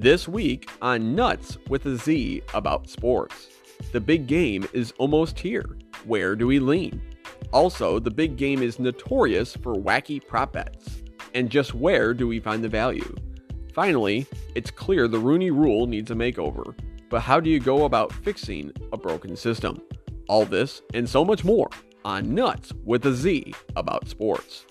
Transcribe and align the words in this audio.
This 0.00 0.28
week 0.28 0.70
on 0.80 1.16
Nuts 1.16 1.58
with 1.68 1.84
a 1.86 1.96
Z 1.96 2.42
about 2.54 2.88
sports. 2.88 3.48
The 3.90 4.00
big 4.00 4.28
game 4.28 4.64
is 4.72 4.94
almost 4.96 5.36
here. 5.40 5.76
Where 6.04 6.36
do 6.36 6.46
we 6.46 6.60
lean? 6.60 7.02
Also, 7.52 7.98
the 7.98 8.12
big 8.12 8.36
game 8.36 8.62
is 8.62 8.78
notorious 8.78 9.56
for 9.56 9.74
wacky 9.74 10.24
prop 10.24 10.52
bets. 10.52 11.02
And 11.34 11.50
just 11.50 11.74
where 11.74 12.14
do 12.14 12.28
we 12.28 12.38
find 12.38 12.62
the 12.62 12.68
value? 12.68 13.12
Finally, 13.74 14.28
it's 14.54 14.70
clear 14.70 15.08
the 15.08 15.18
Rooney 15.18 15.50
rule 15.50 15.88
needs 15.88 16.12
a 16.12 16.14
makeover. 16.14 16.78
But 17.10 17.22
how 17.22 17.40
do 17.40 17.50
you 17.50 17.58
go 17.58 17.84
about 17.84 18.12
fixing 18.12 18.70
a 18.92 18.96
broken 18.96 19.34
system? 19.34 19.82
All 20.28 20.44
this 20.44 20.80
and 20.94 21.08
so 21.08 21.24
much 21.24 21.42
more 21.42 21.70
on 22.04 22.36
Nuts 22.36 22.72
with 22.84 23.04
a 23.06 23.12
Z 23.12 23.52
about 23.74 24.08
sports. 24.08 24.64